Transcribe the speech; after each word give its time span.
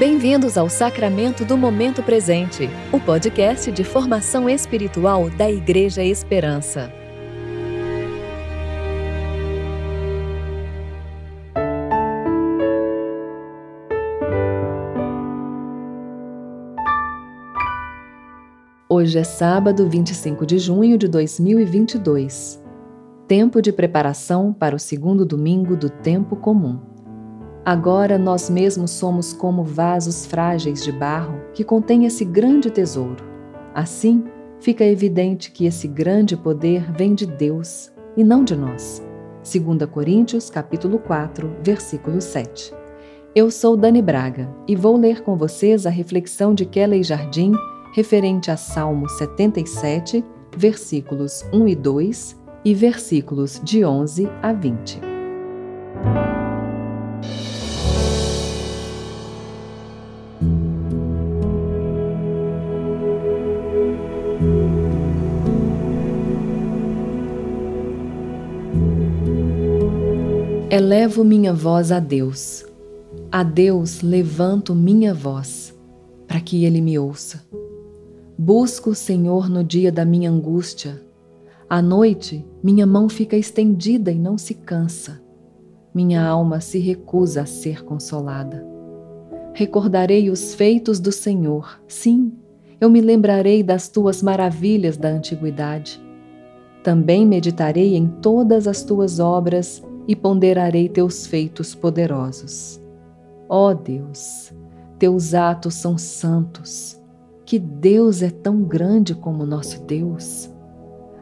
Bem-vindos 0.00 0.56
ao 0.56 0.66
Sacramento 0.70 1.44
do 1.44 1.58
Momento 1.58 2.02
Presente, 2.02 2.70
o 2.90 2.98
podcast 2.98 3.70
de 3.70 3.84
formação 3.84 4.48
espiritual 4.48 5.28
da 5.28 5.50
Igreja 5.50 6.02
Esperança. 6.02 6.90
Hoje 18.88 19.18
é 19.18 19.24
sábado, 19.24 19.86
25 19.86 20.46
de 20.46 20.58
junho 20.58 20.96
de 20.96 21.08
2022. 21.08 22.58
Tempo 23.28 23.60
de 23.60 23.70
preparação 23.70 24.50
para 24.50 24.74
o 24.74 24.78
segundo 24.78 25.26
domingo 25.26 25.76
do 25.76 25.90
tempo 25.90 26.36
comum. 26.36 26.89
Agora 27.64 28.16
nós 28.16 28.48
mesmos 28.48 28.90
somos 28.90 29.32
como 29.32 29.62
vasos 29.62 30.24
frágeis 30.24 30.82
de 30.82 30.90
barro 30.90 31.40
que 31.52 31.62
contêm 31.62 32.06
esse 32.06 32.24
grande 32.24 32.70
tesouro. 32.70 33.22
Assim, 33.74 34.24
fica 34.60 34.84
evidente 34.84 35.50
que 35.50 35.66
esse 35.66 35.86
grande 35.86 36.36
poder 36.36 36.90
vem 36.92 37.14
de 37.14 37.26
Deus 37.26 37.92
e 38.16 38.24
não 38.24 38.42
de 38.42 38.56
nós. 38.56 39.02
2 39.42 39.90
Coríntios, 39.90 40.48
capítulo 40.48 40.98
4, 40.98 41.50
versículo 41.62 42.20
7. 42.20 42.74
Eu 43.34 43.50
sou 43.50 43.76
Dani 43.76 44.02
Braga 44.02 44.48
e 44.66 44.74
vou 44.74 44.96
ler 44.96 45.22
com 45.22 45.36
vocês 45.36 45.86
a 45.86 45.90
reflexão 45.90 46.54
de 46.54 46.64
Kelly 46.64 47.02
Jardim 47.02 47.52
referente 47.94 48.50
a 48.50 48.56
Salmo 48.56 49.08
77, 49.08 50.24
versículos 50.56 51.44
1 51.52 51.68
e 51.68 51.74
2 51.74 52.40
e 52.64 52.74
versículos 52.74 53.60
de 53.62 53.84
11 53.84 54.28
a 54.42 54.52
20. 54.52 55.00
Elevo 70.72 71.24
minha 71.24 71.52
voz 71.52 71.90
a 71.90 71.98
Deus. 71.98 72.64
A 73.32 73.42
Deus 73.42 74.02
levanto 74.02 74.72
minha 74.72 75.12
voz, 75.12 75.76
para 76.28 76.40
que 76.40 76.64
Ele 76.64 76.80
me 76.80 76.96
ouça. 76.96 77.44
Busco 78.38 78.90
o 78.90 78.94
Senhor 78.94 79.50
no 79.50 79.64
dia 79.64 79.90
da 79.90 80.04
minha 80.04 80.30
angústia. 80.30 81.02
À 81.68 81.82
noite, 81.82 82.46
minha 82.62 82.86
mão 82.86 83.08
fica 83.08 83.36
estendida 83.36 84.12
e 84.12 84.18
não 84.20 84.38
se 84.38 84.54
cansa. 84.54 85.20
Minha 85.92 86.24
alma 86.24 86.60
se 86.60 86.78
recusa 86.78 87.42
a 87.42 87.46
ser 87.46 87.82
consolada. 87.82 88.64
Recordarei 89.52 90.30
os 90.30 90.54
feitos 90.54 91.00
do 91.00 91.10
Senhor, 91.10 91.80
sim, 91.88 92.32
eu 92.80 92.88
me 92.88 93.00
lembrarei 93.00 93.64
das 93.64 93.88
tuas 93.88 94.22
maravilhas 94.22 94.96
da 94.96 95.08
antiguidade. 95.08 96.00
Também 96.84 97.26
meditarei 97.26 97.96
em 97.96 98.06
todas 98.06 98.68
as 98.68 98.84
tuas 98.84 99.18
obras 99.18 99.82
e 100.10 100.16
ponderarei 100.16 100.88
teus 100.88 101.24
feitos 101.24 101.72
poderosos. 101.72 102.80
Ó 103.48 103.72
Deus, 103.72 104.52
teus 104.98 105.34
atos 105.34 105.74
são 105.74 105.96
santos. 105.96 107.00
Que 107.46 107.60
Deus 107.60 108.20
é 108.20 108.28
tão 108.28 108.60
grande 108.60 109.14
como 109.14 109.46
nosso 109.46 109.80
Deus. 109.82 110.50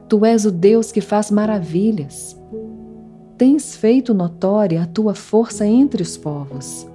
Tu 0.08 0.24
és 0.24 0.46
o 0.46 0.50
Deus 0.50 0.90
que 0.90 1.02
faz 1.02 1.30
maravilhas. 1.30 2.34
Tens 3.36 3.76
feito 3.76 4.14
notória 4.14 4.82
a 4.82 4.86
tua 4.86 5.14
força 5.14 5.66
entre 5.66 6.02
os 6.02 6.16
povos. 6.16 6.88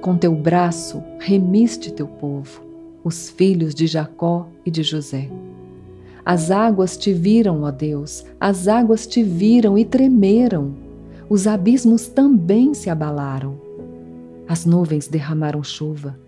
Com 0.00 0.16
teu 0.16 0.34
braço 0.34 1.04
remiste 1.18 1.92
teu 1.92 2.06
povo, 2.06 2.62
os 3.04 3.28
filhos 3.28 3.74
de 3.74 3.86
Jacó 3.86 4.48
e 4.64 4.70
de 4.70 4.82
José. 4.82 5.28
As 6.24 6.50
águas 6.50 6.96
te 6.96 7.12
viram, 7.12 7.62
ó 7.64 7.70
Deus, 7.70 8.24
as 8.40 8.68
águas 8.68 9.06
te 9.06 9.22
viram 9.22 9.76
e 9.76 9.84
tremeram. 9.84 10.87
Os 11.30 11.46
abismos 11.46 12.08
também 12.08 12.72
se 12.72 12.88
abalaram. 12.88 13.60
As 14.48 14.64
nuvens 14.64 15.08
derramaram 15.08 15.62
chuva. 15.62 16.18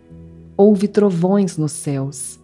Houve 0.57 0.87
trovões 0.89 1.57
nos 1.57 1.73
céus. 1.73 2.39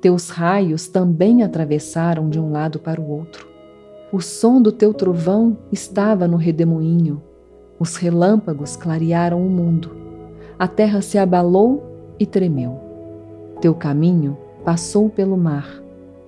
Teus 0.00 0.28
raios 0.28 0.88
também 0.88 1.44
atravessaram 1.44 2.28
de 2.28 2.40
um 2.40 2.50
lado 2.50 2.80
para 2.80 3.00
o 3.00 3.08
outro. 3.08 3.46
O 4.12 4.20
som 4.20 4.60
do 4.60 4.72
teu 4.72 4.92
trovão 4.92 5.56
estava 5.70 6.26
no 6.26 6.36
redemoinho. 6.36 7.22
Os 7.78 7.94
relâmpagos 7.94 8.74
clarearam 8.74 9.40
o 9.40 9.48
mundo. 9.48 9.92
A 10.58 10.66
terra 10.66 11.00
se 11.02 11.18
abalou 11.18 11.84
e 12.18 12.26
tremeu. 12.26 12.80
Teu 13.60 13.76
caminho 13.76 14.36
passou 14.64 15.08
pelo 15.08 15.36
mar 15.36 15.80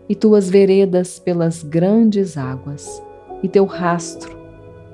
e 0.08 0.14
tuas 0.14 0.48
veredas 0.48 1.18
pelas 1.18 1.62
grandes 1.62 2.36
águas, 2.36 3.02
e 3.42 3.48
teu 3.48 3.64
rastro 3.64 4.43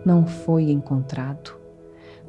não 0.04 0.26
foi 0.26 0.70
encontrado. 0.70 1.52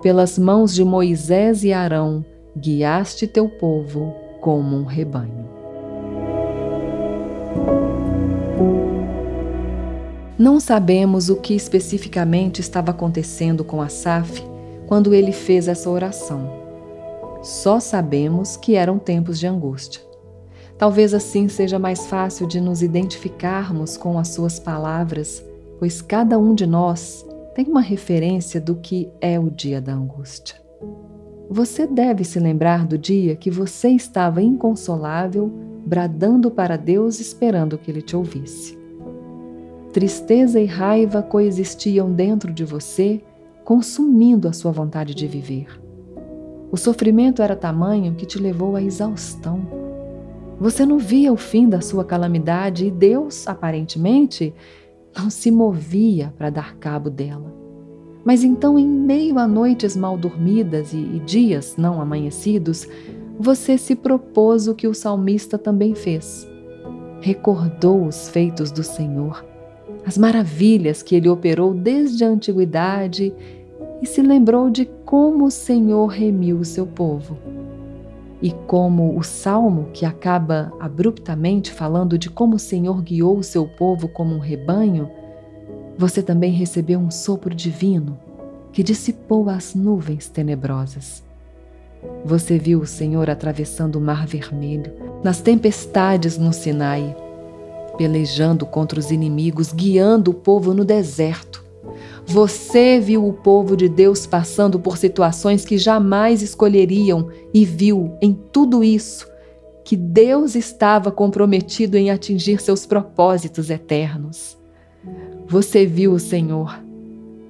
Pelas 0.01 0.37
mãos 0.37 0.73
de 0.73 0.83
Moisés 0.83 1.63
e 1.63 1.71
Arão 1.71 2.25
guiaste 2.57 3.27
teu 3.27 3.47
povo 3.47 4.13
como 4.41 4.75
um 4.75 4.83
rebanho. 4.83 5.49
Não 10.37 10.59
sabemos 10.59 11.29
o 11.29 11.35
que 11.35 11.53
especificamente 11.53 12.61
estava 12.61 12.89
acontecendo 12.89 13.63
com 13.63 13.79
Asaf 13.79 14.43
quando 14.87 15.13
ele 15.13 15.31
fez 15.31 15.67
essa 15.67 15.87
oração. 15.89 16.49
Só 17.43 17.79
sabemos 17.79 18.57
que 18.57 18.75
eram 18.75 18.97
tempos 18.97 19.39
de 19.39 19.45
angústia. 19.45 20.01
Talvez 20.79 21.13
assim 21.13 21.47
seja 21.47 21.77
mais 21.77 22.07
fácil 22.07 22.47
de 22.47 22.59
nos 22.59 22.81
identificarmos 22.81 23.95
com 23.95 24.17
as 24.17 24.29
suas 24.29 24.57
palavras, 24.57 25.45
pois 25.77 26.01
cada 26.01 26.39
um 26.39 26.55
de 26.55 26.65
nós 26.65 27.23
tem 27.53 27.65
uma 27.65 27.81
referência 27.81 28.61
do 28.61 28.75
que 28.75 29.09
é 29.19 29.39
o 29.39 29.49
dia 29.49 29.81
da 29.81 29.93
angústia. 29.93 30.59
Você 31.49 31.85
deve 31.85 32.23
se 32.23 32.39
lembrar 32.39 32.87
do 32.87 32.97
dia 32.97 33.35
que 33.35 33.51
você 33.51 33.89
estava 33.89 34.41
inconsolável, 34.41 35.51
bradando 35.85 36.49
para 36.49 36.77
Deus 36.77 37.19
esperando 37.19 37.77
que 37.77 37.91
Ele 37.91 38.01
te 38.01 38.15
ouvisse. 38.15 38.79
Tristeza 39.91 40.59
e 40.59 40.65
raiva 40.65 41.21
coexistiam 41.21 42.11
dentro 42.11 42.53
de 42.53 42.63
você, 42.63 43.21
consumindo 43.65 44.47
a 44.47 44.53
sua 44.53 44.71
vontade 44.71 45.13
de 45.13 45.27
viver. 45.27 45.67
O 46.71 46.77
sofrimento 46.77 47.41
era 47.41 47.55
tamanho 47.55 48.15
que 48.15 48.25
te 48.25 48.39
levou 48.39 48.77
à 48.77 48.81
exaustão 48.81 49.81
você 50.61 50.85
não 50.85 50.99
via 50.99 51.33
o 51.33 51.37
fim 51.37 51.67
da 51.67 51.81
sua 51.81 52.05
calamidade 52.05 52.85
e 52.85 52.91
Deus, 52.91 53.47
aparentemente, 53.47 54.53
não 55.15 55.29
se 55.29 55.51
movia 55.51 56.33
para 56.37 56.49
dar 56.49 56.75
cabo 56.77 57.09
dela. 57.09 57.53
Mas 58.23 58.43
então, 58.43 58.77
em 58.77 58.87
meio 58.87 59.39
a 59.39 59.47
noites 59.47 59.95
mal 59.95 60.17
dormidas 60.17 60.93
e, 60.93 60.97
e 60.97 61.19
dias 61.19 61.75
não 61.77 61.99
amanhecidos, 61.99 62.87
você 63.39 63.77
se 63.77 63.95
propôs 63.95 64.67
o 64.67 64.75
que 64.75 64.87
o 64.87 64.93
salmista 64.93 65.57
também 65.57 65.95
fez. 65.95 66.47
Recordou 67.21 68.05
os 68.05 68.29
feitos 68.29 68.71
do 68.71 68.83
Senhor, 68.83 69.43
as 70.05 70.17
maravilhas 70.17 71.01
que 71.01 71.15
ele 71.15 71.29
operou 71.29 71.73
desde 71.73 72.23
a 72.23 72.27
antiguidade 72.27 73.33
e 74.01 74.05
se 74.05 74.21
lembrou 74.21 74.69
de 74.69 74.85
como 75.05 75.45
o 75.45 75.51
Senhor 75.51 76.07
remiu 76.07 76.57
o 76.57 76.65
seu 76.65 76.85
povo. 76.85 77.37
E 78.41 78.51
como 78.51 79.17
o 79.17 79.23
salmo, 79.23 79.89
que 79.93 80.05
acaba 80.05 80.73
abruptamente 80.79 81.71
falando 81.71 82.17
de 82.17 82.29
como 82.29 82.55
o 82.55 82.59
Senhor 82.59 83.01
guiou 83.01 83.37
o 83.37 83.43
seu 83.43 83.67
povo 83.67 84.07
como 84.07 84.33
um 84.33 84.39
rebanho, 84.39 85.09
você 85.97 86.23
também 86.23 86.51
recebeu 86.51 86.99
um 86.99 87.11
sopro 87.11 87.53
divino 87.53 88.17
que 88.71 88.81
dissipou 88.81 89.49
as 89.49 89.75
nuvens 89.75 90.27
tenebrosas. 90.27 91.23
Você 92.25 92.57
viu 92.57 92.79
o 92.79 92.87
Senhor 92.87 93.29
atravessando 93.29 93.97
o 93.97 94.01
Mar 94.01 94.25
Vermelho, 94.25 94.91
nas 95.23 95.39
tempestades 95.39 96.37
no 96.37 96.51
Sinai, 96.51 97.15
pelejando 97.95 98.65
contra 98.65 98.99
os 98.99 99.11
inimigos, 99.11 99.71
guiando 99.71 100.31
o 100.31 100.33
povo 100.33 100.73
no 100.73 100.83
deserto 100.83 101.60
você 102.31 102.97
viu 102.99 103.27
o 103.27 103.33
povo 103.33 103.75
de 103.75 103.89
Deus 103.89 104.25
passando 104.25 104.79
por 104.79 104.97
situações 104.97 105.65
que 105.65 105.77
jamais 105.77 106.41
escolheriam 106.41 107.29
e 107.53 107.65
viu 107.65 108.17
em 108.21 108.33
tudo 108.33 108.83
isso 108.83 109.29
que 109.83 109.97
Deus 109.97 110.55
estava 110.55 111.11
comprometido 111.11 111.97
em 111.97 112.09
atingir 112.09 112.61
seus 112.61 112.85
propósitos 112.85 113.69
eternos. 113.69 114.57
Você 115.47 115.85
viu 115.85 116.13
o 116.13 116.19
Senhor, 116.19 116.81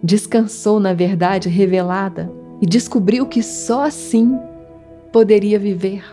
descansou 0.02 0.80
na 0.80 0.94
verdade 0.94 1.48
revelada 1.48 2.32
e 2.60 2.66
descobriu 2.66 3.28
que 3.28 3.44
só 3.44 3.84
assim 3.84 4.40
poderia 5.12 5.60
viver. 5.60 6.04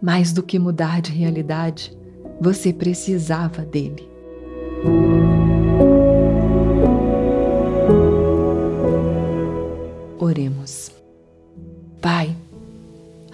Mais 0.00 0.32
do 0.32 0.42
que 0.42 0.58
mudar 0.58 1.02
de 1.02 1.12
realidade, 1.12 1.94
você 2.40 2.72
precisava 2.72 3.62
dele. 3.62 4.08
Oremos. 10.18 10.90
Pai, 12.00 12.34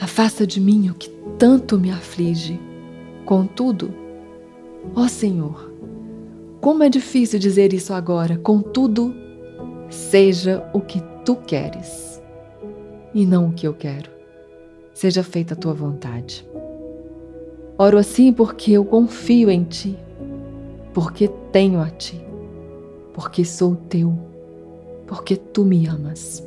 Afasta 0.04 0.46
de 0.46 0.60
mim 0.60 0.90
o 0.90 0.94
que 0.94 1.08
tanto 1.38 1.78
me 1.78 1.90
aflige. 1.90 2.60
Contudo, 3.24 3.94
ó 4.94 5.08
Senhor, 5.08 5.72
como 6.60 6.82
é 6.82 6.88
difícil 6.88 7.38
dizer 7.38 7.72
isso 7.72 7.94
agora, 7.94 8.36
contudo, 8.36 9.14
seja 9.88 10.68
o 10.72 10.80
que 10.80 11.00
tu 11.24 11.36
queres 11.36 12.20
e 13.14 13.24
não 13.24 13.48
o 13.48 13.52
que 13.52 13.66
eu 13.66 13.72
quero. 13.72 14.10
Seja 14.92 15.22
feita 15.22 15.54
a 15.54 15.56
tua 15.56 15.72
vontade. 15.72 16.46
Oro 17.78 17.96
assim 17.96 18.32
porque 18.32 18.72
eu 18.72 18.84
confio 18.84 19.50
em 19.50 19.64
ti, 19.64 19.96
porque 20.92 21.28
tenho 21.50 21.80
a 21.80 21.88
ti, 21.88 22.20
porque 23.12 23.44
sou 23.44 23.74
teu, 23.88 24.12
porque 25.06 25.34
tu 25.36 25.64
me 25.64 25.86
amas. 25.86 26.46